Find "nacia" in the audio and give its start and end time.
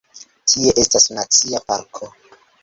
1.19-1.63